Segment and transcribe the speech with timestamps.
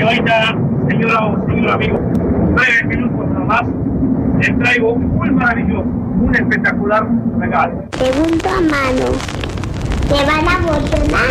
[0.00, 0.56] ahorita,
[0.88, 3.62] señora o señor amigo, breves minutos nada más,
[4.40, 7.06] les traigo un muy maravilloso, un espectacular
[7.38, 7.84] regalo.
[7.98, 9.06] Segundo a mano.
[10.08, 11.26] Te van a emocionar.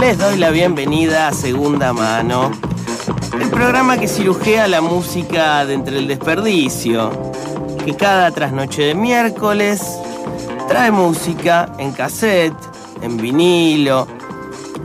[0.00, 2.50] Les doy la bienvenida a Segunda Mano,
[3.40, 7.12] el programa que cirujea la música de entre el desperdicio,
[7.84, 9.82] que cada trasnoche de miércoles
[10.68, 12.54] trae música en cassette,
[13.02, 14.06] en vinilo,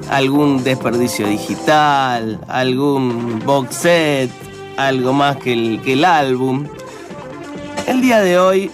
[0.09, 4.31] algún desperdicio digital, algún box set,
[4.77, 6.67] algo más que el, que el álbum.
[7.85, 8.71] El día de hoy,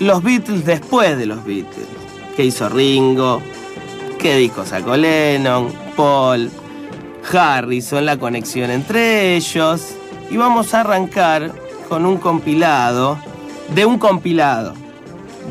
[0.00, 1.86] los Beatles después de los Beatles.
[2.36, 3.40] ¿Qué hizo Ringo?
[4.18, 5.72] ¿Qué disco sacó Lennon?
[5.96, 6.50] Paul,
[7.32, 9.94] Harrison, la conexión entre ellos.
[10.30, 11.59] Y vamos a arrancar
[11.90, 13.18] con un compilado,
[13.74, 14.74] de un compilado,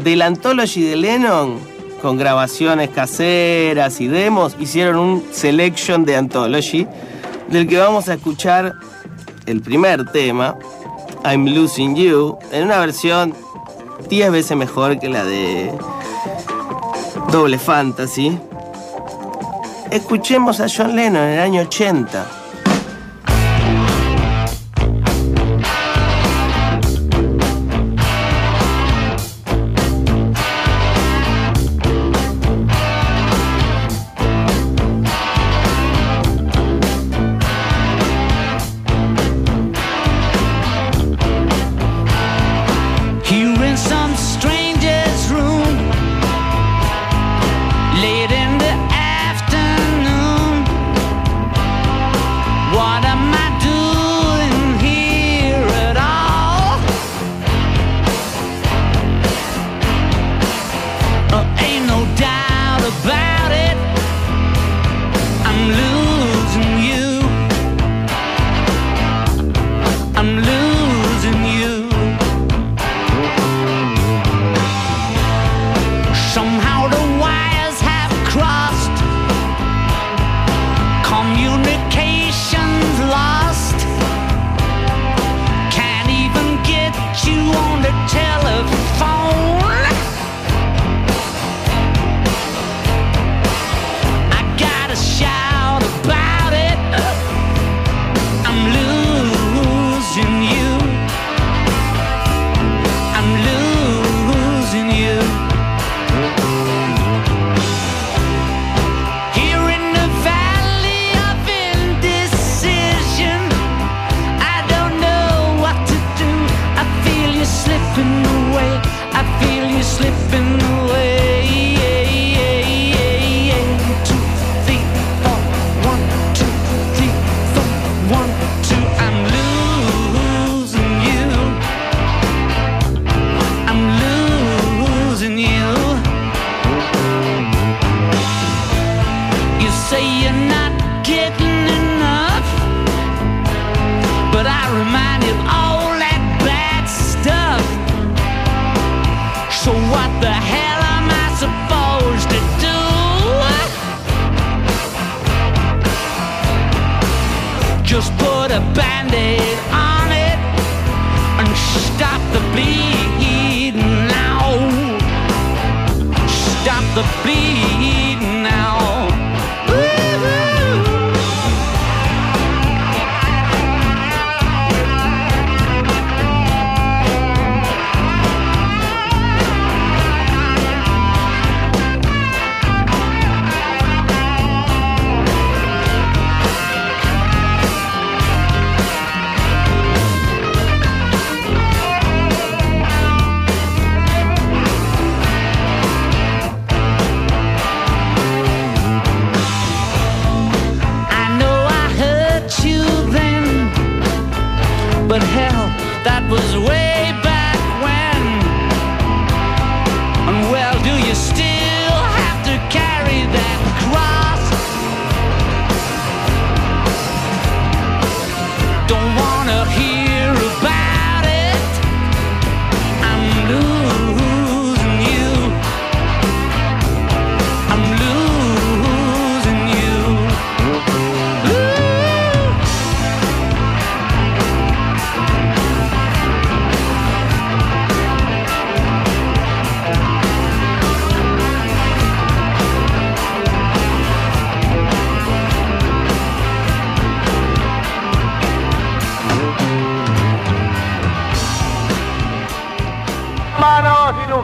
[0.06, 1.60] del Anthology de Lennon,
[2.02, 6.88] con grabaciones caseras y demos, hicieron un selection de Anthology,
[7.50, 8.74] del que vamos a escuchar
[9.48, 10.56] el primer tema,
[11.26, 13.34] I'm Losing You, en una versión
[14.10, 15.74] 10 veces mejor que la de
[17.34, 18.40] Doble Fantasy.
[19.92, 22.26] Escuchemos a John Lennon en el año 80.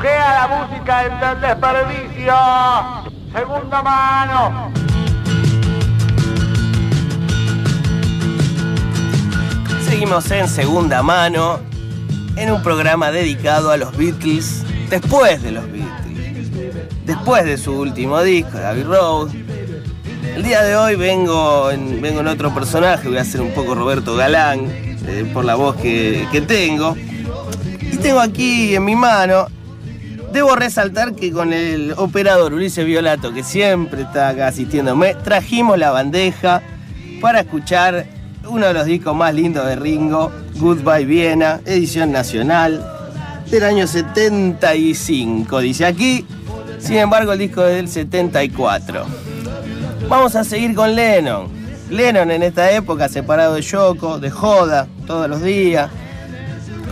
[0.03, 2.33] La música el desperdicio.
[3.33, 4.71] Segunda mano.
[9.85, 11.59] Seguimos en segunda mano
[12.35, 16.51] en un programa dedicado a los Beatles después de los Beatles.
[17.05, 19.29] Después de su último disco, Abbey Road.
[20.35, 23.75] El día de hoy vengo en, vengo en otro personaje, voy a ser un poco
[23.75, 24.65] Roberto Galán,
[25.07, 26.97] eh, por la voz que tengo.
[26.97, 29.47] Y tengo aquí en mi mano
[30.35, 35.91] Debo resaltar que con el operador Ulises Violato, que siempre está acá asistiéndome, trajimos la
[35.91, 36.61] bandeja
[37.21, 38.05] para escuchar
[38.45, 42.85] uno de los discos más lindos de Ringo, Goodbye Viena, edición nacional
[43.49, 46.25] del año 75, dice aquí.
[46.79, 49.05] Sin embargo, el disco es del 74.
[50.09, 51.47] Vamos a seguir con Lennon.
[51.89, 55.89] Lennon en esta época separado de Yoko, de Joda, todos los días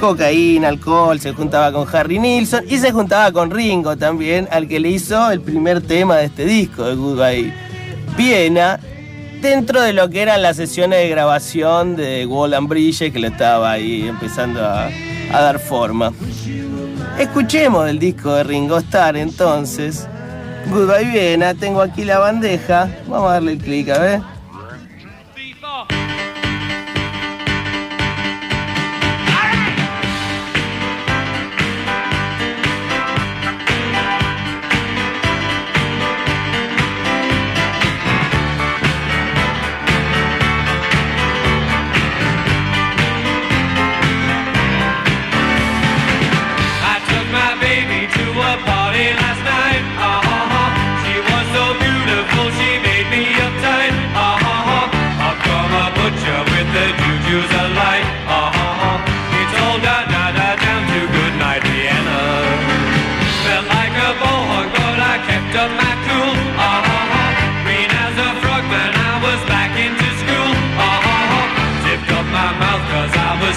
[0.04, 4.78] cocaína, alcohol, se juntaba con Harry Nilsson y se juntaba con Ringo también, al que
[4.78, 7.54] le hizo el primer tema de este disco, de Goodbye
[8.18, 8.82] Viena,
[9.42, 13.28] dentro de lo que eran las sesiones de grabación de Wall and Bridge, que le
[13.30, 14.90] estaba ahí empezando a,
[15.32, 16.12] dar forma.
[17.18, 20.06] Escuchemos el disco de Ringo Starr entonces.
[20.70, 24.33] Goodbye Viena, tengo aquí la bandeja, vamos a darle clic a ver.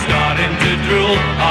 [0.06, 1.45] Starting to drool.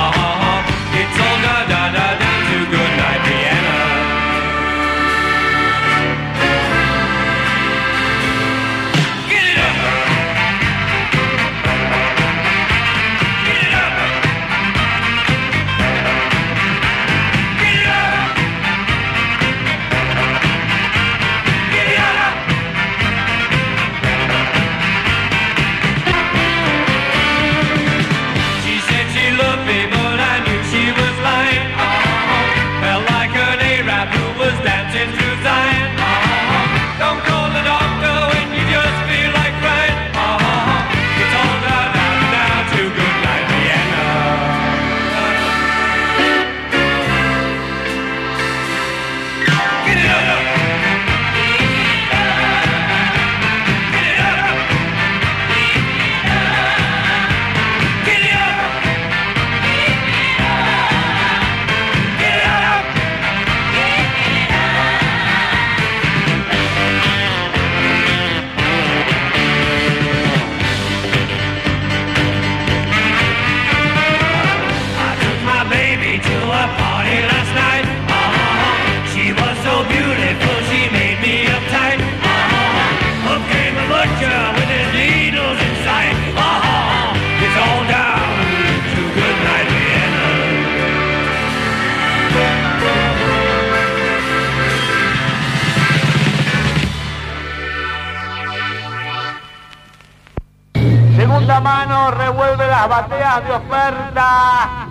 [103.42, 104.88] De oferta.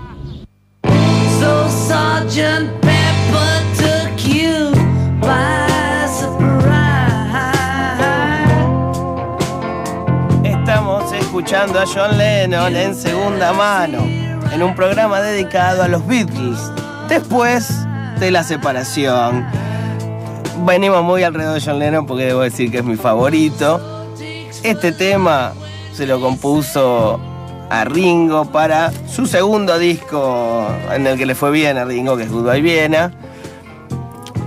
[1.41, 4.73] So Sergeant Pepper took you
[5.21, 6.45] by surprise.
[10.45, 13.99] Estamos escuchando a John Lennon en segunda mano,
[14.53, 16.59] en un programa dedicado a los Beatles,
[17.09, 17.87] después
[18.21, 19.47] de la separación.
[20.67, 23.81] Venimos muy alrededor de John Lennon porque debo decir que es mi favorito.
[24.63, 25.53] Este tema
[25.95, 27.21] se lo compuso
[27.71, 32.25] a Ringo para su segundo disco en el que le fue bien a Ringo, que
[32.25, 33.13] es Goodbye Viena.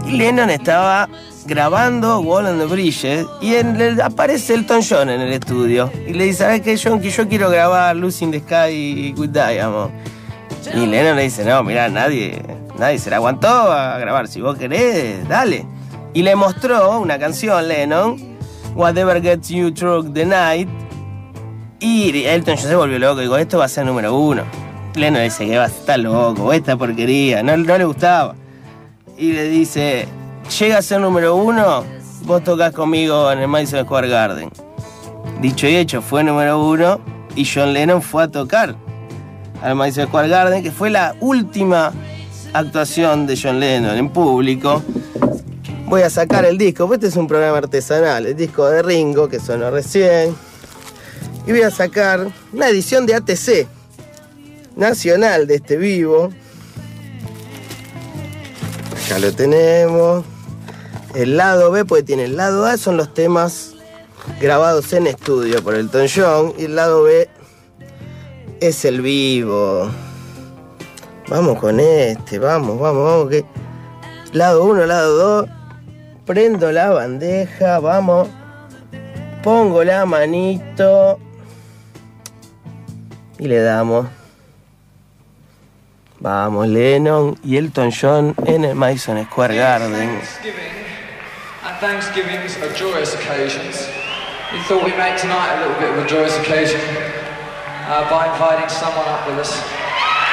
[0.05, 1.09] Y Lennon estaba
[1.45, 6.25] grabando Wall and the Bridge y el- aparece Elton John en el estudio y le
[6.25, 6.99] dice, ¿sabes qué, John?
[7.01, 9.91] Que yo quiero grabar Lucy in the Sky y With Diamond.
[10.73, 12.41] Y Lennon le dice, no, mira, nadie,
[12.77, 14.27] nadie se la aguantó a grabar.
[14.27, 15.65] Si vos querés, dale.
[16.13, 18.37] Y le mostró una canción, Lennon,
[18.75, 20.67] Whatever Gets You Through the Night.
[21.79, 23.21] Y Elton John se volvió loco.
[23.21, 24.43] Digo, esto va a ser número uno.
[24.97, 28.35] Lennon le dice que va, está loco, esta porquería, no, no le gustaba.
[29.17, 30.07] Y le dice,
[30.59, 31.83] llega a ser número uno,
[32.23, 34.49] vos tocas conmigo en el Madison Square Garden.
[35.41, 36.99] Dicho y hecho, fue número uno
[37.35, 38.75] y John Lennon fue a tocar
[39.61, 41.93] al Madison Square Garden, que fue la última
[42.53, 44.81] actuación de John Lennon en público.
[45.85, 49.29] Voy a sacar el disco, pues este es un programa artesanal, el disco de Ringo
[49.29, 50.35] que sonó recién.
[51.47, 53.67] Y voy a sacar una edición de ATC,
[54.75, 56.29] nacional de este vivo.
[59.07, 60.25] Ya lo tenemos.
[61.15, 63.75] El lado B, porque tiene el lado A, son los temas
[64.41, 66.53] grabados en estudio por Elton John.
[66.57, 67.29] Y el lado B
[68.59, 69.89] es el vivo.
[71.29, 73.29] Vamos con este, vamos, vamos, vamos.
[73.29, 73.45] Que...
[74.33, 75.49] Lado 1, lado 2.
[76.25, 78.27] Prendo la bandeja, vamos.
[79.41, 81.21] Pongo la manito.
[83.39, 84.07] Y le damos.
[86.19, 89.93] Vamos, Lennon y Elton John en el Madison Square Garden.
[89.93, 90.23] And
[91.79, 93.87] Thanksgivings are joyous occasions.
[94.51, 96.81] We thought we'd make tonight a little bit of a joyous occasion
[97.85, 99.61] uh, by inviting someone up with us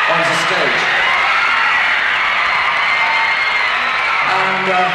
[0.08, 0.80] onto stage.
[4.32, 4.88] And uh,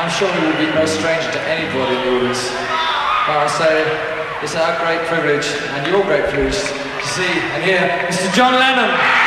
[0.00, 2.48] I'm sure he will be no stranger to anybody in the audience.
[3.28, 3.74] But I say
[4.42, 7.22] it's our great privilege and your great privilege see
[7.54, 8.34] and hear Mr.
[8.34, 9.25] John Lennon.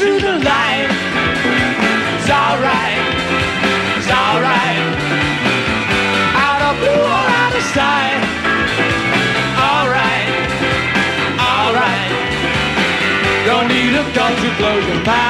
[0.00, 0.90] Through the life.
[2.16, 3.02] It's alright,
[3.98, 4.80] it's alright.
[6.46, 8.20] Out of blue or out of sight.
[9.68, 10.28] Alright,
[11.52, 12.12] alright.
[13.44, 15.29] Don't need a gun to blow your mind.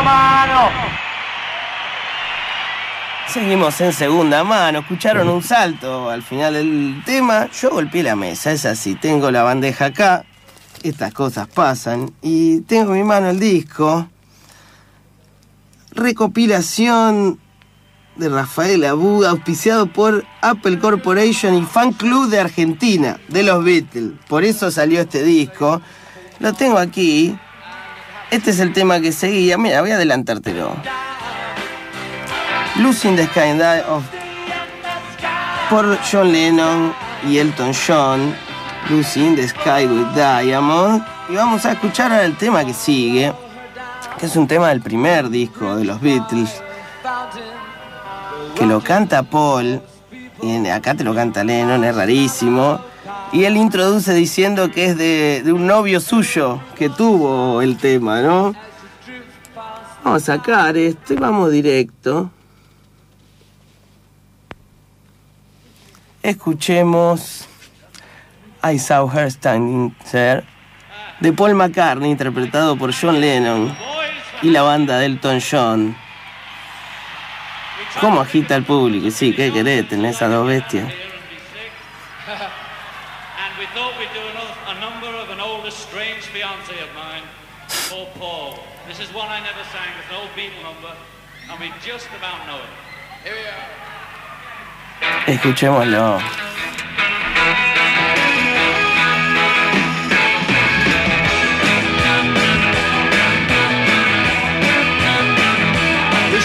[0.00, 0.70] Mano.
[3.28, 8.52] Seguimos en segunda mano, escucharon un salto al final del tema, yo golpeé la mesa,
[8.52, 10.24] es así, tengo la bandeja acá,
[10.82, 14.08] estas cosas pasan, y tengo en mi mano el disco,
[15.92, 17.38] recopilación
[18.16, 24.12] de Rafael Abu, auspiciado por Apple Corporation y Fan Club de Argentina, de los Beatles,
[24.28, 25.80] por eso salió este disco,
[26.38, 27.34] lo tengo aquí,
[28.32, 30.74] este es el tema que seguía, mira, voy a adelantártelo.
[32.76, 34.04] In the Sky and of-
[35.68, 36.94] por John Lennon
[37.28, 38.34] y Elton John.
[38.90, 41.04] In the Sky with Diamond.
[41.28, 43.32] Y vamos a escuchar ahora el tema que sigue,
[44.18, 46.62] que es un tema del primer disco de los Beatles,
[48.54, 49.80] que lo canta Paul,
[50.42, 52.80] y acá te lo canta Lennon, es rarísimo.
[53.32, 58.54] Y él introduce diciendo que es de, un novio suyo que tuvo el tema, ¿no?
[60.04, 62.30] Vamos a sacar esto y vamos directo.
[66.22, 67.48] Escuchemos
[68.62, 70.44] I Saw Her Standing There
[71.20, 73.74] de Paul McCartney, interpretado por John Lennon
[74.42, 75.96] y la banda de Elton John.
[78.00, 79.10] ¿Cómo agita el público?
[79.10, 79.88] Sí, ¿qué querés?
[79.88, 80.92] Tenés esas dos bestias.
[83.74, 87.22] And we thought we'd do another, a number of an old estranged fiance of mine
[87.88, 88.58] called Paul.
[88.88, 89.88] This is one I never sang.
[89.98, 90.94] It's an old Beatle number,
[91.50, 92.68] and we just about know it.
[93.24, 93.68] Here we are.
[95.26, 96.20] Escuchémoslo.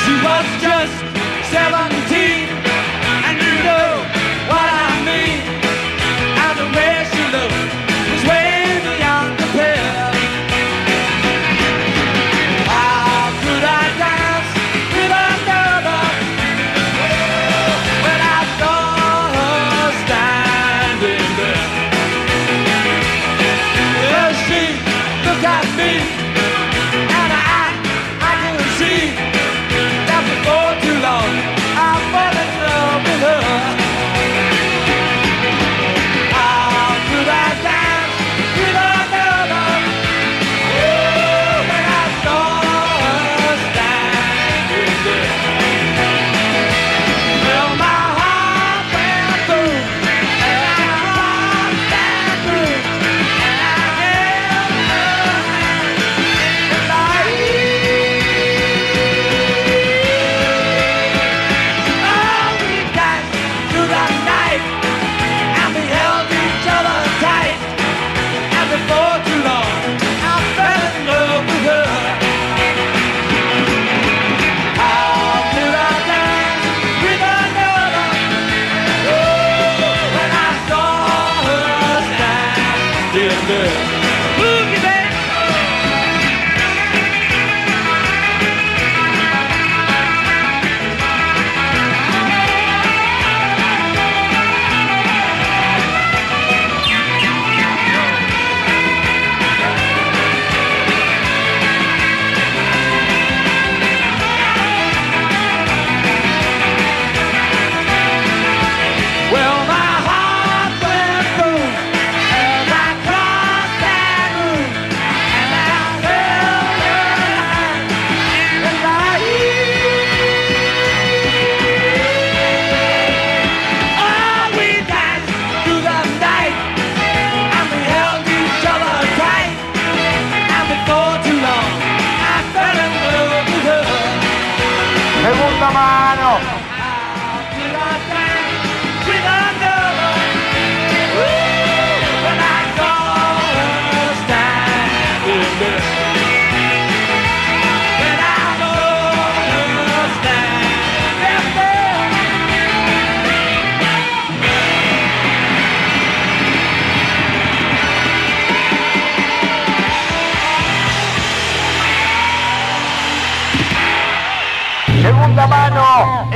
[0.07, 0.95] She was just
[1.51, 1.96] 17,
[25.87, 26.26] Peace.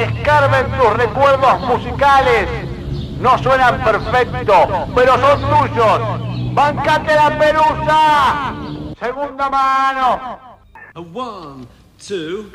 [0.01, 2.47] Escarben tus recuerdos musicales.
[3.19, 6.53] No suenan perfecto, pero son tuyos.
[6.53, 8.53] ¡Bancate la pelusa!
[8.99, 10.39] Segunda mano.
[10.95, 11.67] A one,
[11.99, 12.51] two.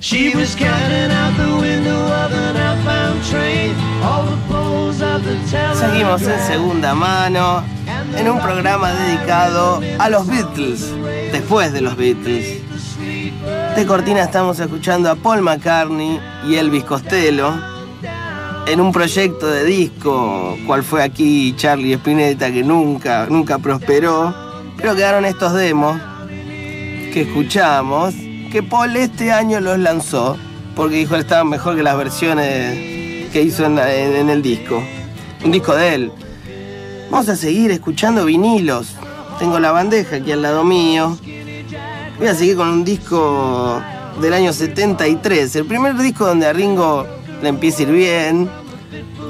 [0.00, 3.74] She was counting out the window of an outbound train.
[4.04, 5.36] All the poles of the
[5.74, 7.64] Seguimos en segunda mano,
[8.16, 10.94] en un programa dedicado a los Beatles.
[11.32, 12.62] después de los Beatles.
[13.76, 17.52] De cortina estamos escuchando a Paul McCartney y Elvis Costello
[18.66, 24.34] en un proyecto de disco, cual fue aquí Charlie Spinetta, que nunca, nunca prosperó,
[24.76, 28.14] pero quedaron estos demos que escuchamos,
[28.50, 30.36] que Paul este año los lanzó,
[30.74, 34.82] porque dijo que estaban mejor que las versiones que hizo en- en el disco.
[35.44, 36.12] Un disco de él.
[37.10, 38.94] Vamos a seguir escuchando vinilos.
[39.38, 41.16] Tengo la bandeja aquí al lado mío.
[42.18, 43.82] Voy a seguir con un disco
[44.22, 47.06] del año 73, el primer disco donde a Ringo
[47.42, 48.50] le empieza a ir bien.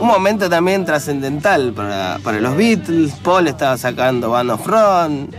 [0.00, 3.12] Un momento también trascendental para, para los Beatles.
[3.24, 5.30] Paul estaba sacando Band of Run,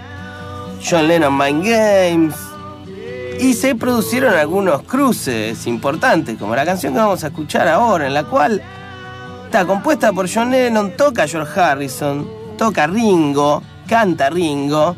[0.83, 2.35] John Lennon Mind Games.
[3.39, 8.13] Y se produjeron algunos cruces importantes, como la canción que vamos a escuchar ahora, en
[8.13, 8.61] la cual
[9.45, 14.97] está compuesta por John Lennon, toca George Harrison, toca Ringo, canta Ringo.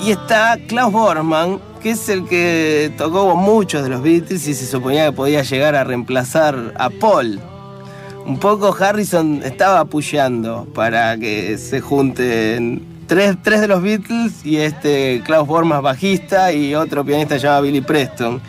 [0.00, 4.54] Y está Klaus Bormann, que es el que tocó con muchos de los Beatles y
[4.54, 7.40] se suponía que podía llegar a reemplazar a Paul.
[8.24, 14.56] Un poco Harrison estaba apoyando para que se junten tres, tres de los Beatles y
[14.58, 18.40] este Klaus Bormann bajista y otro pianista llamado Billy Preston.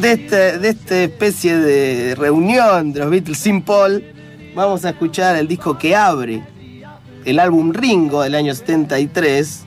[0.00, 4.02] De, este, de esta especie de reunión de los Beatles sin Paul,
[4.54, 6.42] vamos a escuchar el disco que abre
[7.24, 9.64] el álbum Ringo del año 73,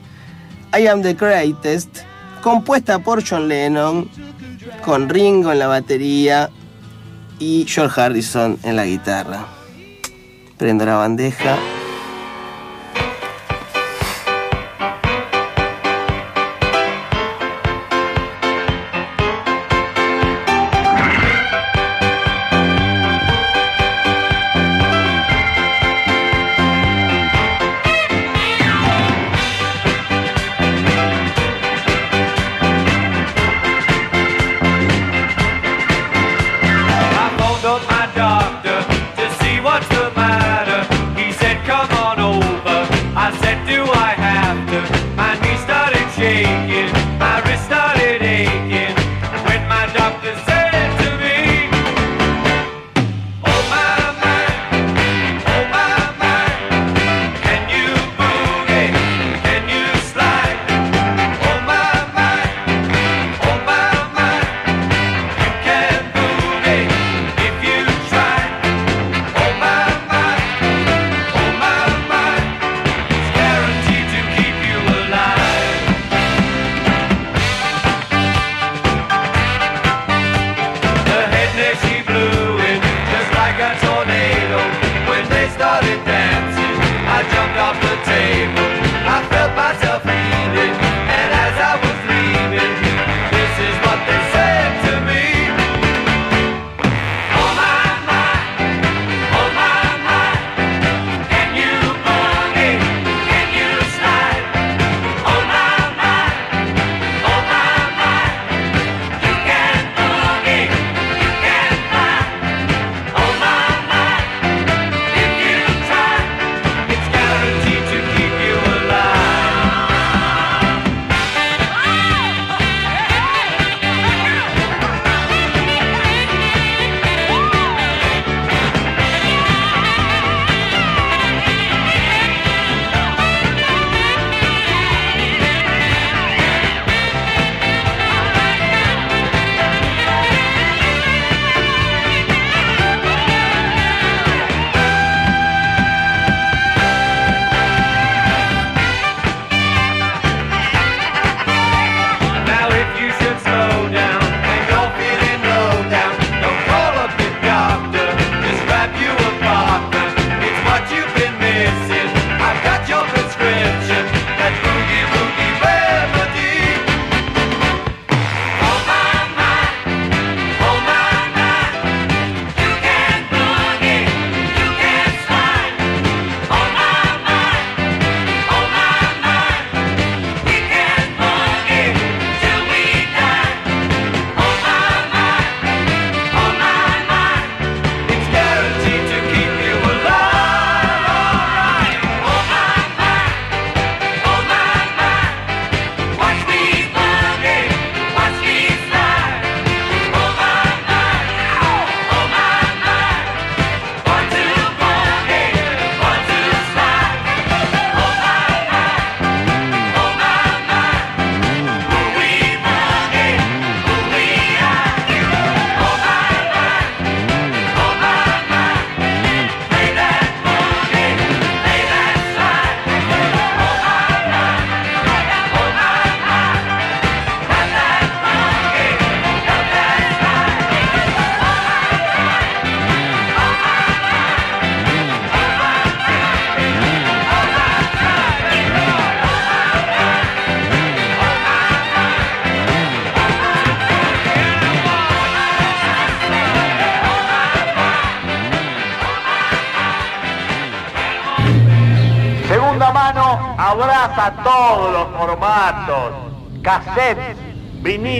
[0.78, 2.00] I Am the Greatest,
[2.42, 4.10] compuesta por John Lennon,
[4.84, 6.50] con Ringo en la batería
[7.38, 9.46] y George Harrison en la guitarra.
[10.58, 11.56] Prendo la bandeja.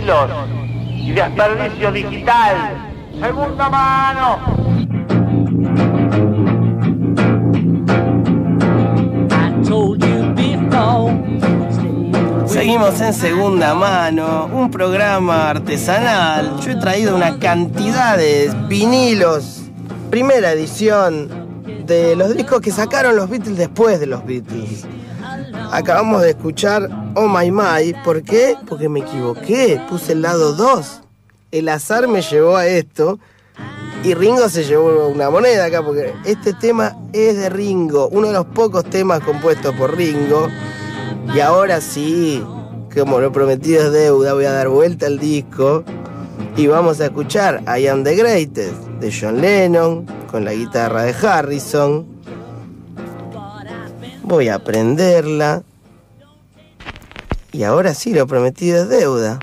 [0.06, 0.30] Vinilos
[0.88, 2.92] y desperdicio digital.
[3.20, 4.38] Segunda mano.
[12.46, 16.58] Seguimos en segunda mano, un programa artesanal.
[16.60, 19.64] Yo he traído una cantidad de vinilos,
[20.10, 21.28] primera edición
[21.86, 24.86] de los discos que sacaron los Beatles después de los Beatles.
[25.72, 28.56] Acabamos de escuchar Oh My My, ¿por qué?
[28.68, 31.02] Porque me equivoqué, puse el lado 2.
[31.50, 33.18] El azar me llevó a esto
[34.04, 38.34] y Ringo se llevó una moneda acá porque este tema es de Ringo, uno de
[38.34, 40.48] los pocos temas compuestos por Ringo.
[41.34, 42.42] Y ahora sí,
[42.94, 45.84] como lo prometido es deuda, voy a dar vuelta al disco
[46.56, 51.12] y vamos a escuchar I Am the Greatest de John Lennon con la guitarra de
[51.12, 52.15] Harrison.
[54.26, 55.62] Voy a aprenderla.
[57.52, 59.38] Y ahora sí, lo prometido es deuda.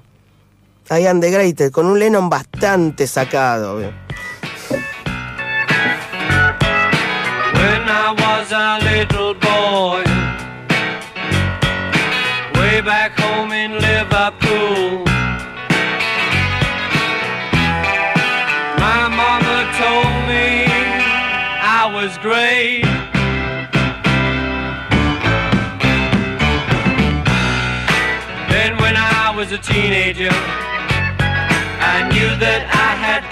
[0.92, 3.78] I Am the Greatest con un Lennon bastante sacado.
[3.78, 3.94] When
[7.88, 10.04] I was a little boy,
[12.60, 14.93] way back home in Liverpool,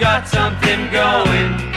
[0.02, 1.71] got something going.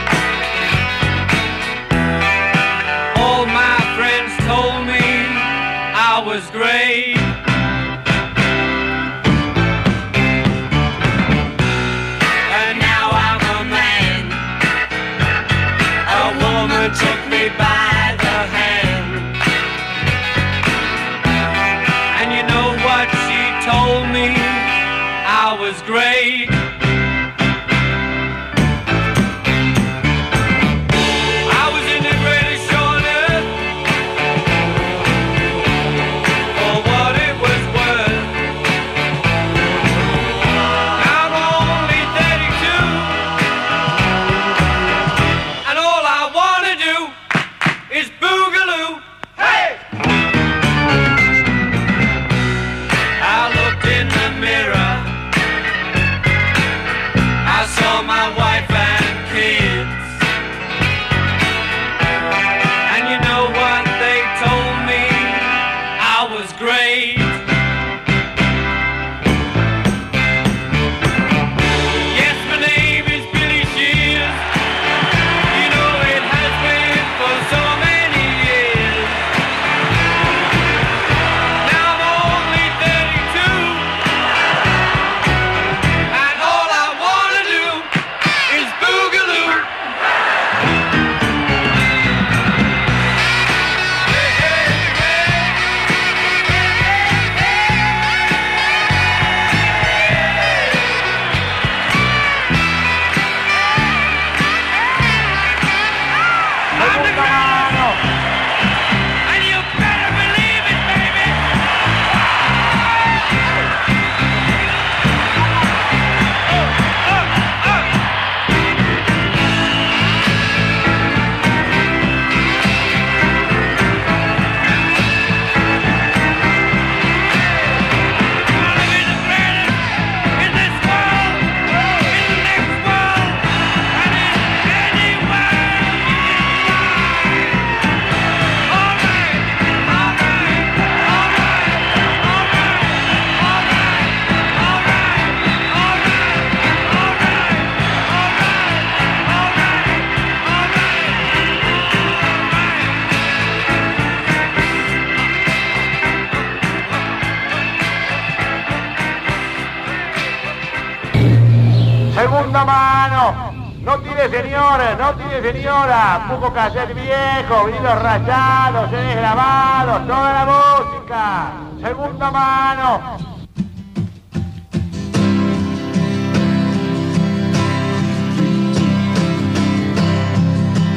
[165.53, 166.25] Señora.
[166.27, 171.53] Poco cassette viejo, vinilos rayados, CDs grabados, toda la música.
[171.81, 173.17] Segunda mano.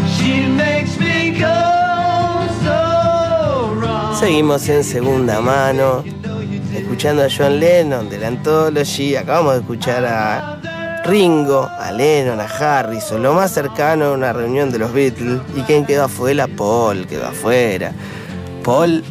[0.06, 4.16] She makes me go so wrong.
[4.18, 6.04] Seguimos en segunda mano,
[6.74, 9.16] escuchando a John Lennon de la Anthology.
[9.16, 10.57] Acabamos de escuchar a
[11.08, 15.40] Ringo, a Lennon, a Harrison, lo más cercano a una reunión de los Beatles.
[15.56, 16.46] ¿Y quién quedó afuera?
[16.46, 17.94] Paul quedó afuera.
[18.62, 19.02] Paul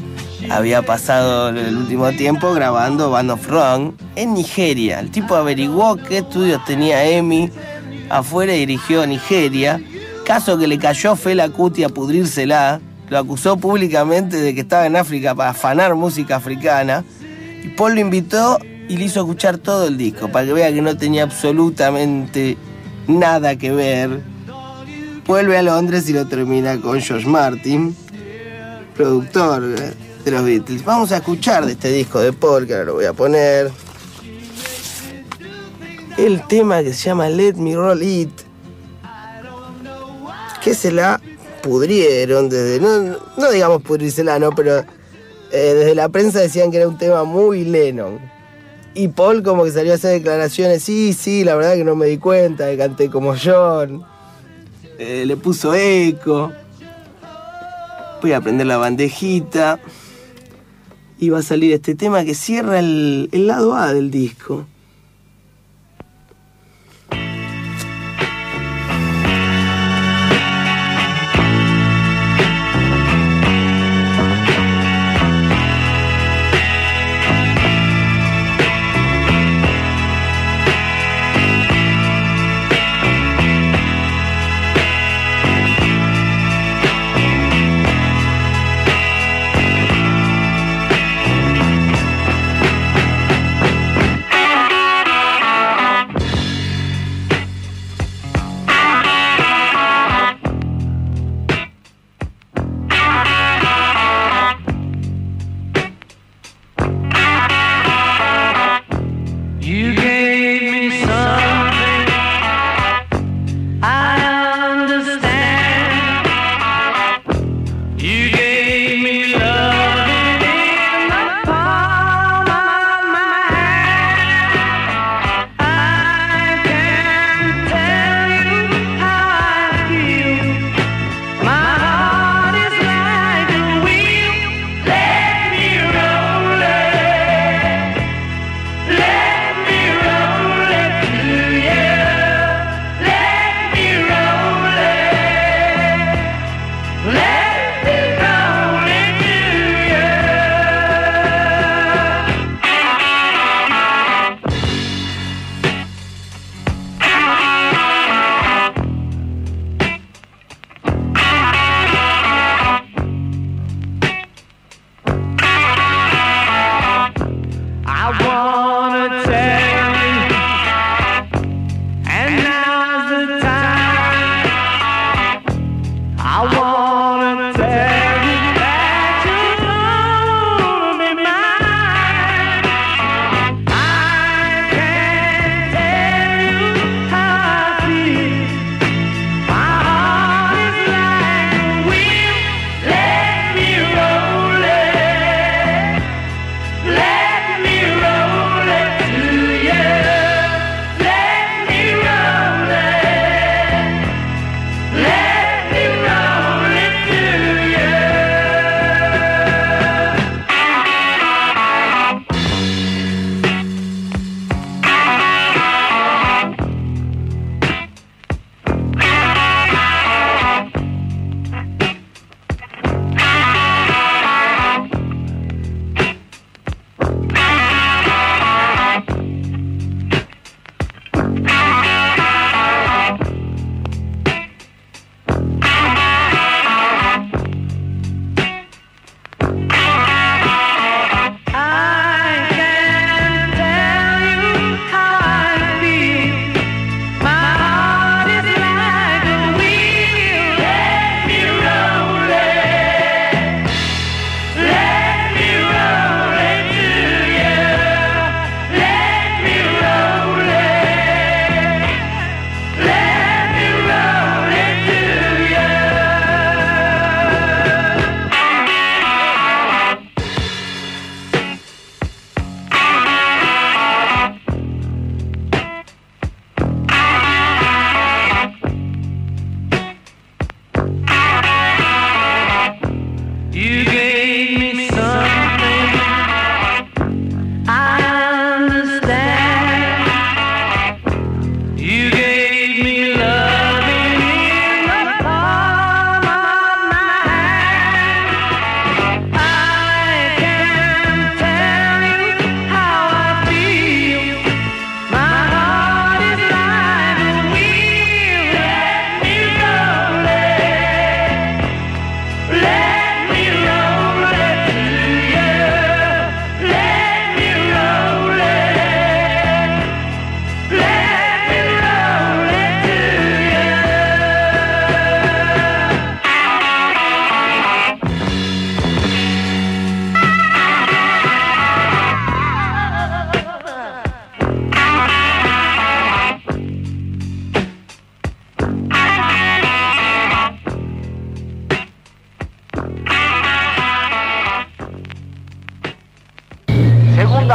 [0.51, 4.99] había pasado el último tiempo grabando Band of Wrong en Nigeria.
[4.99, 7.49] El tipo averiguó qué estudios tenía Emi
[8.11, 9.81] afuera y dirigió a Nigeria.
[10.23, 12.79] Caso que le cayó Fela Kuti a pudrírsela.
[13.09, 17.03] Lo acusó públicamente de que estaba en África para afanar música africana.
[17.63, 20.81] Y Paul lo invitó y le hizo escuchar todo el disco para que vea que
[20.81, 22.57] no tenía absolutamente
[23.07, 24.21] nada que ver.
[25.25, 27.95] Vuelve a Londres y lo termina con George Martin,
[28.95, 29.61] productor
[30.23, 30.85] de los Beatles.
[30.85, 33.71] Vamos a escuchar de este disco de Paul, que ahora lo voy a poner.
[36.17, 38.31] El tema que se llama Let Me Roll It,
[40.63, 41.21] que se la
[41.61, 44.85] pudrieron desde, no, no digamos pudrírsela, no, pero eh,
[45.51, 48.36] desde la prensa decían que era un tema muy Lennon.
[48.93, 52.07] Y Paul como que salió a hacer declaraciones, sí, sí, la verdad que no me
[52.07, 54.03] di cuenta, que canté como John.
[54.97, 56.51] Eh, le puso eco.
[58.21, 59.79] Voy a prender la bandejita.
[61.19, 64.65] Y va a salir este tema que cierra el, el lado A del disco.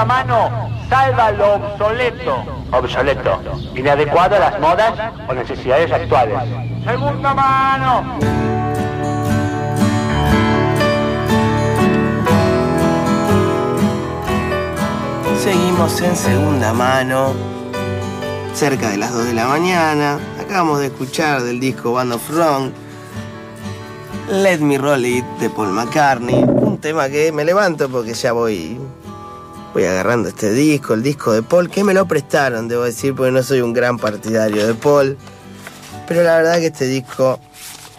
[0.05, 2.44] Mano salva lo obsoleto.
[2.70, 3.40] Obsoleto.
[3.74, 4.92] Inadecuado a las modas
[5.28, 6.38] o necesidades actuales.
[6.84, 8.18] Segunda mano.
[15.42, 17.32] Seguimos en segunda mano,
[18.55, 20.20] cerca de las 2 de la mañana.
[20.40, 22.70] Acabamos de escuchar del disco Band of Wrong,
[24.30, 26.44] Let Me Roll It de Paul McCartney.
[26.44, 28.78] Un tema que me levanto porque ya voy,
[29.72, 33.32] voy agarrando este disco, el disco de Paul, que me lo prestaron, debo decir, porque
[33.32, 35.16] no soy un gran partidario de Paul.
[36.06, 37.40] Pero la verdad que este disco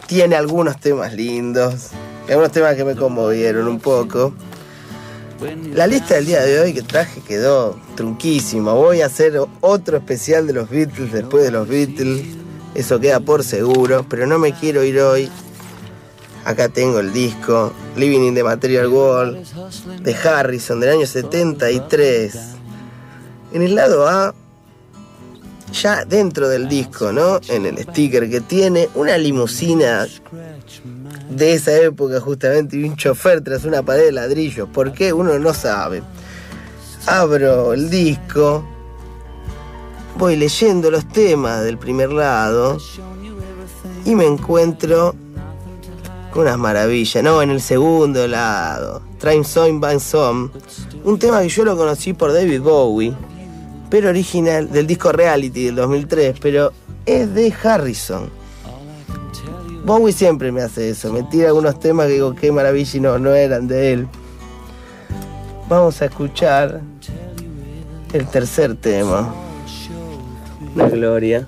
[0.07, 1.89] tiene algunos temas lindos,
[2.29, 4.33] algunos temas que me conmovieron un poco.
[5.73, 8.73] La lista del día de hoy que traje quedó trunquísima.
[8.73, 12.23] Voy a hacer otro especial de los Beatles después de los Beatles.
[12.75, 15.29] Eso queda por seguro, pero no me quiero ir hoy.
[16.45, 19.45] Acá tengo el disco Living in the Material World
[20.01, 22.35] de Harrison del año 73.
[23.53, 24.35] En el lado A,
[25.71, 27.39] ya dentro del disco, ¿no?
[27.47, 30.05] En el sticker que tiene una limusina
[31.29, 34.67] de esa época justamente y un chofer tras una pared de ladrillos.
[34.67, 35.13] ¿Por qué?
[35.13, 36.03] Uno no sabe.
[37.05, 38.65] Abro el disco,
[40.17, 42.77] voy leyendo los temas del primer lado
[44.05, 45.15] y me encuentro
[46.35, 47.23] unas maravillas.
[47.23, 50.49] No, en el segundo lado, Train Song by Song,
[51.03, 53.13] un tema que yo lo conocí por David Bowie,
[53.89, 56.71] pero original del disco Reality del 2003, pero
[57.05, 58.29] es de Harrison.
[59.85, 63.19] Bowie siempre me hace eso, me tira algunos temas que digo qué maravilla y no,
[63.19, 64.07] no eran de él.
[65.69, 66.81] Vamos a escuchar
[68.13, 69.33] el tercer tema.
[70.75, 71.47] La gloria.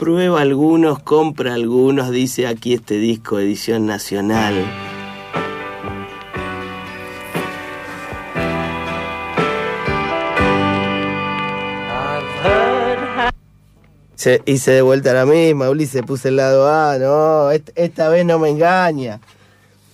[0.00, 4.64] Prueba algunos, compra algunos, dice aquí este disco, edición nacional.
[14.14, 18.24] Se, hice de vuelta la misma, Ulises puse el lado A, no, est- esta vez
[18.24, 19.20] no me engaña.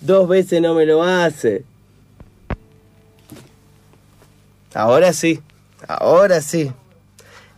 [0.01, 1.65] Dos veces no me lo hace.
[4.73, 5.41] Ahora sí,
[5.89, 6.71] ahora sí.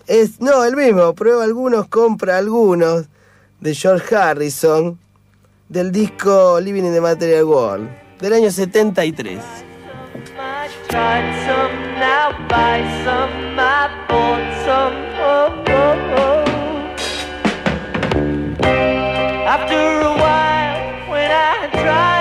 [0.08, 3.08] Es, no, el mismo, prueba algunos, compra algunos,
[3.60, 4.98] de George Harrison,
[5.68, 9.38] del disco Living in the Material World, del año 73.
[9.38, 14.96] I tried some, now buy some, I bought some.
[15.20, 16.44] Oh, oh, oh.
[19.46, 22.17] After a while, when I tried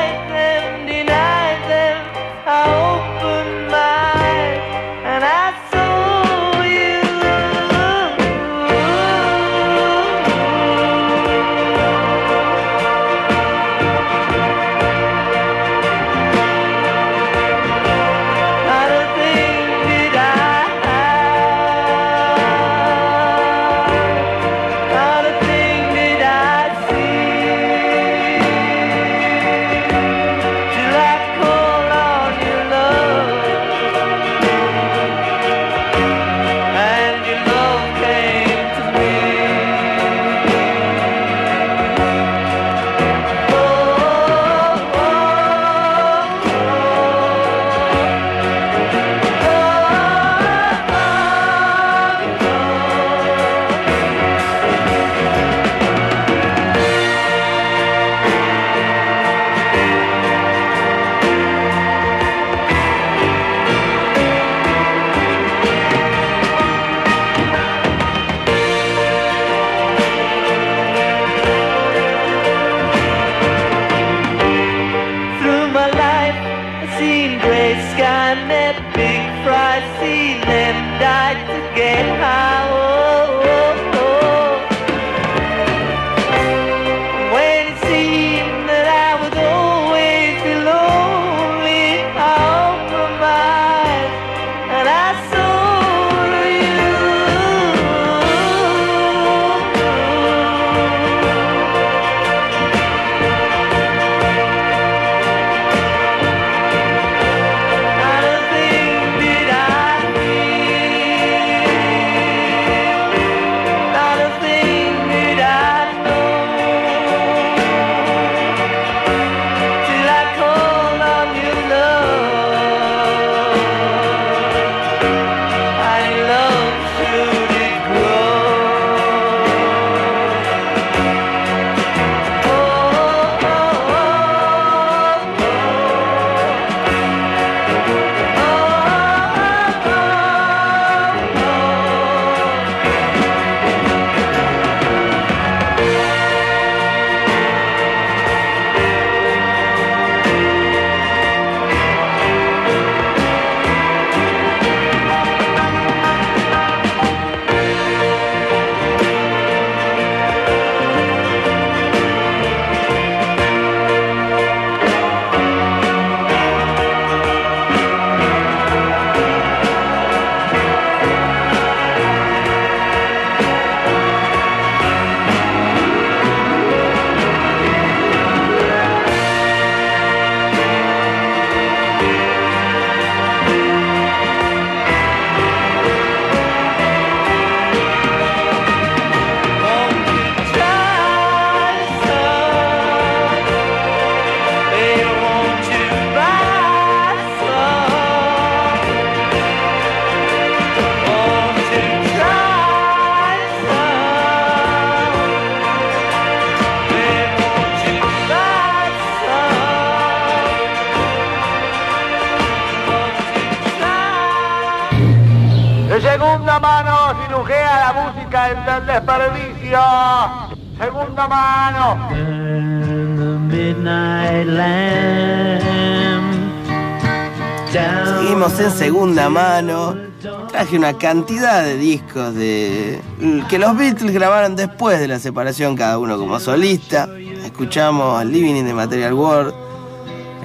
[230.49, 233.01] Traje una cantidad de discos de
[233.49, 237.09] que los Beatles grabaron después de la separación, cada uno como solista.
[237.43, 239.53] Escuchamos Living in the Material World,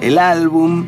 [0.01, 0.87] el álbum.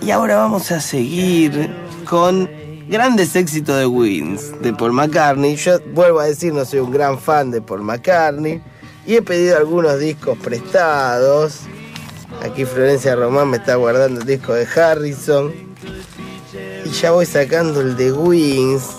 [0.00, 2.48] Y ahora vamos a seguir con
[2.88, 5.56] grandes éxitos de Wings, de Paul McCartney.
[5.56, 8.62] Yo vuelvo a decir, no soy un gran fan de Paul McCartney.
[9.06, 11.62] Y he pedido algunos discos prestados.
[12.42, 15.52] Aquí Florencia Román me está guardando el disco de Harrison.
[17.00, 18.90] Ya voy sacando el de Wings.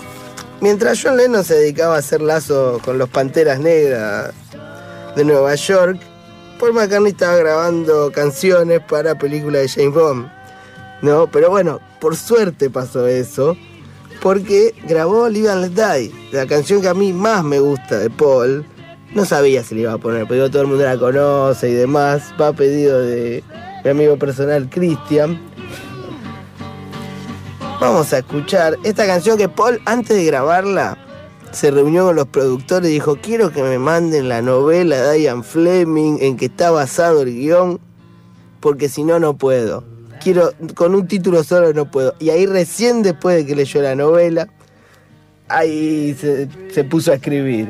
[0.60, 4.32] Mientras John Lennon se dedicaba a hacer lazo con los Panteras Negras
[5.16, 5.98] de Nueva York,
[6.60, 10.30] Paul McCartney estaba grabando canciones para películas de James Bond.
[11.00, 13.56] No, pero bueno, por suerte pasó eso.
[14.22, 18.66] Porque grabó Live and la canción que a mí más me gusta de Paul.
[19.14, 22.34] No sabía si le iba a poner, pero todo el mundo la conoce y demás.
[22.40, 23.42] Va a pedido de
[23.84, 25.55] mi amigo personal Christian.
[27.78, 30.96] Vamos a escuchar esta canción que Paul, antes de grabarla,
[31.52, 35.44] se reunió con los productores y dijo: Quiero que me manden la novela de Ian
[35.44, 37.78] Fleming en que está basado el guion,
[38.60, 39.84] porque si no, no puedo.
[40.22, 42.14] Quiero, con un título solo no puedo.
[42.18, 44.48] Y ahí recién después de que leyó la novela,
[45.48, 47.68] ahí se, se puso a escribir.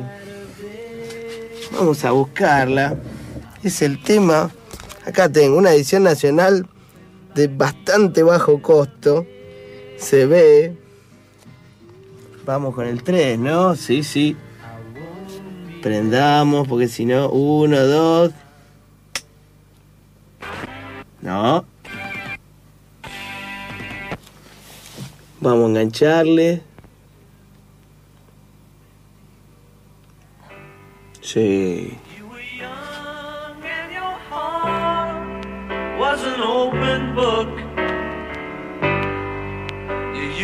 [1.72, 2.94] Vamos a buscarla.
[3.64, 4.52] Es el tema.
[5.04, 6.68] Acá tengo una edición nacional
[7.34, 9.26] de bastante bajo costo.
[9.96, 10.76] Se ve.
[12.44, 13.74] Vamos con el 3, ¿no?
[13.74, 14.36] Sí, sí.
[15.82, 18.32] Prendamos, porque si no, uno, dos.
[21.20, 21.64] No.
[25.40, 26.62] Vamos a engancharle.
[31.20, 31.98] Sí.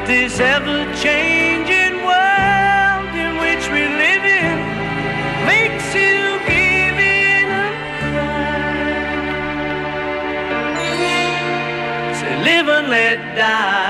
[0.00, 4.58] If this ever changing world in which we live in
[5.44, 8.52] makes you give in and cry,
[12.14, 13.87] say, live and let die.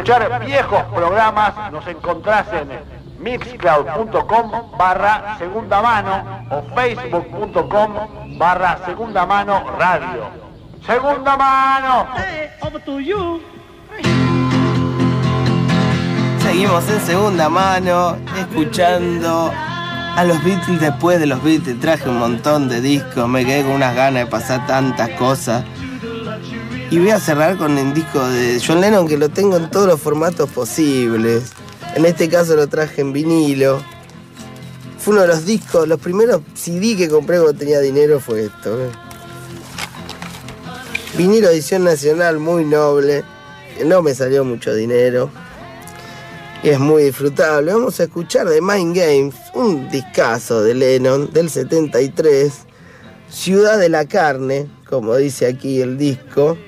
[0.00, 2.68] Escuchar viejos programas, nos encontrás en
[3.18, 10.30] mixcloud.com barra segunda mano o facebook.com barra segunda mano radio.
[10.86, 12.06] Segunda mano.
[16.40, 19.52] Seguimos en segunda mano, escuchando
[20.16, 21.78] a los Beatles después de los Beatles.
[21.78, 25.62] Traje un montón de discos, me quedé con unas ganas de pasar tantas cosas.
[26.90, 29.86] Y voy a cerrar con el disco de John Lennon que lo tengo en todos
[29.86, 31.52] los formatos posibles.
[31.94, 33.80] En este caso lo traje en vinilo.
[34.98, 38.76] Fue uno de los discos, los primeros CD que compré cuando tenía dinero fue esto.
[38.76, 38.90] ¿eh?
[41.16, 43.22] Vinilo edición nacional muy noble,
[43.86, 45.30] no me salió mucho dinero.
[46.64, 47.72] Y es muy disfrutable.
[47.72, 52.52] Vamos a escuchar de Mind Games, un discazo de Lennon del 73.
[53.28, 56.58] Ciudad de la Carne, como dice aquí el disco.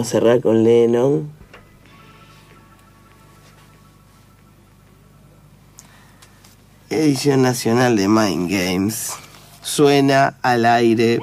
[0.00, 1.30] Vamos a cerrar con Lennon.
[6.88, 9.12] Edición nacional de Mind Games.
[9.60, 11.20] Suena al aire.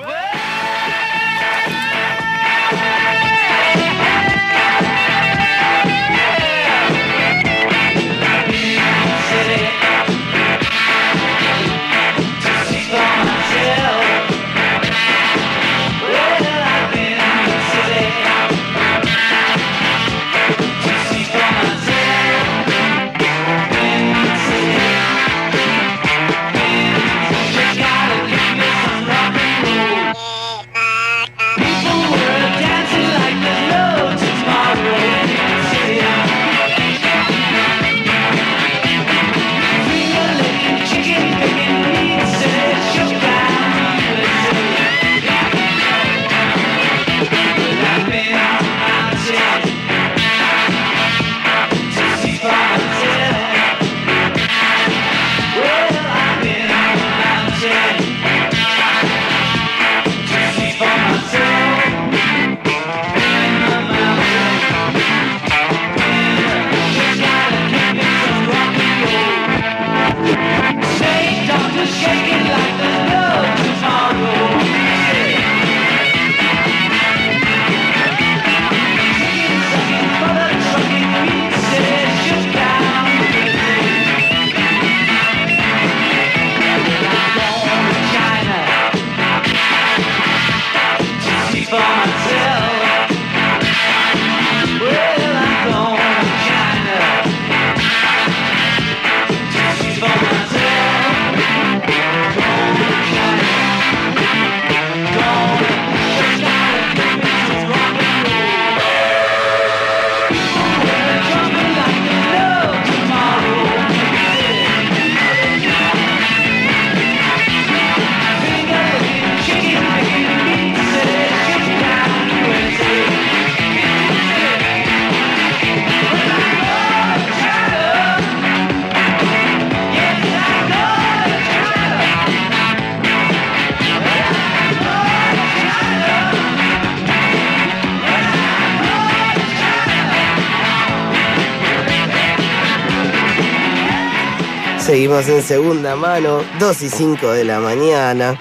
[145.08, 148.38] En segunda mano, 2 y 5 de la mañana.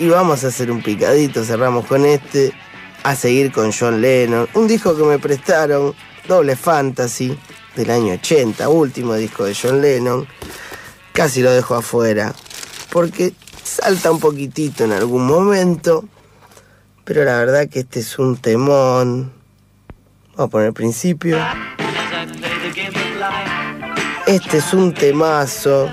[0.00, 2.52] Y vamos a hacer un picadito, cerramos con este.
[3.04, 4.48] A seguir con John Lennon.
[4.54, 5.94] Un disco que me prestaron,
[6.26, 7.38] Doble Fantasy,
[7.76, 10.26] del año 80, último disco de John Lennon.
[11.12, 12.34] Casi lo dejo afuera,
[12.90, 13.32] porque
[13.62, 16.04] salta un poquitito en algún momento.
[17.04, 19.32] Pero la verdad que este es un temón.
[20.32, 21.38] Vamos a poner el principio.
[24.26, 25.90] Este es un temazo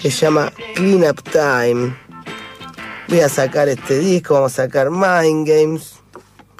[0.00, 1.94] que se llama Clean Up Time.
[3.08, 5.96] Voy a sacar este disco, vamos a sacar Mind Games,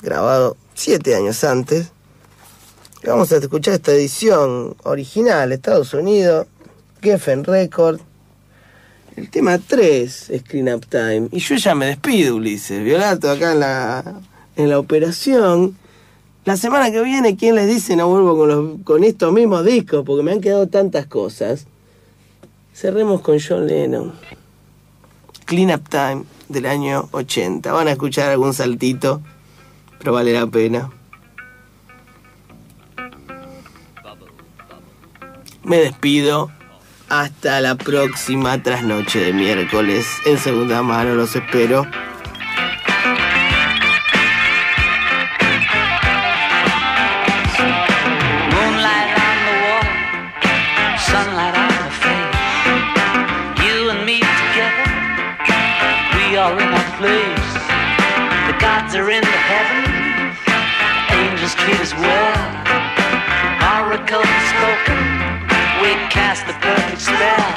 [0.03, 1.93] grabado siete años antes.
[3.07, 6.47] Vamos a escuchar esta edición original, Estados Unidos,
[7.01, 8.01] Geffen Record.
[9.17, 11.29] El tema 3 es Clean Up Time.
[11.33, 12.85] Y yo ya me despido, Ulises.
[12.85, 14.21] Violato acá en la,
[14.57, 15.79] en la operación.
[16.45, 20.05] La semana que viene, ¿quién les dice no vuelvo con, los, con estos mismos discos?
[20.05, 21.67] Porque me han quedado tantas cosas.
[22.75, 24.13] Cerremos con John Lennon.
[25.45, 27.73] Clean Up Time del año 80.
[27.73, 29.21] Van a escuchar algún saltito,
[29.99, 30.91] pero vale la pena.
[35.63, 36.51] Me despido.
[37.09, 40.07] Hasta la próxima trasnoche de miércoles.
[40.25, 41.87] En segunda mano los espero.
[58.95, 59.89] Enter into heaven.
[61.17, 62.37] Angels treat us well.
[63.81, 64.99] Oracles have spoken.
[65.81, 67.53] We cast the perfect spell.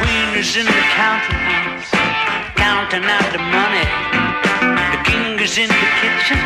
[0.00, 1.90] Queen is in the counting house,
[2.56, 3.86] counting out the money.
[4.88, 6.40] The king is in the kitchen,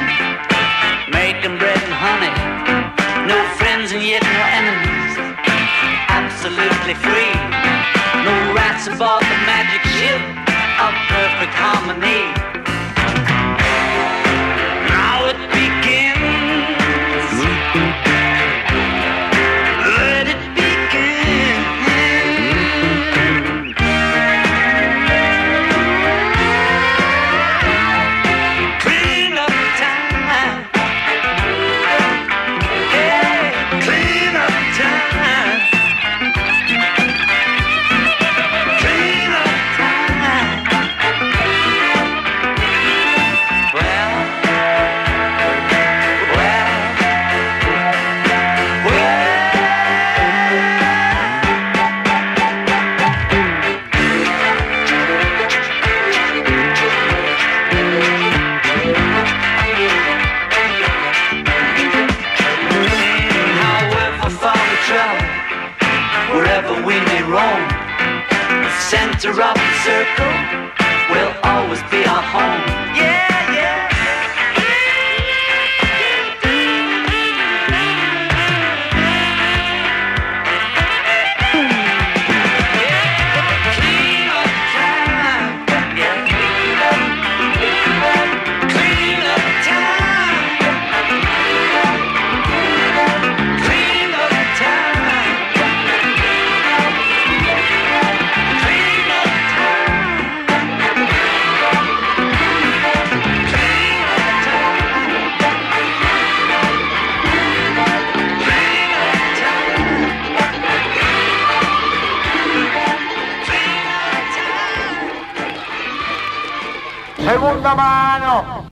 [1.12, 2.34] making bread and honey.
[3.28, 5.14] No friends and yet no enemies.
[6.08, 7.49] Absolutely free
[8.80, 10.20] dance above the magic ship,
[10.80, 12.49] of perfect harmony.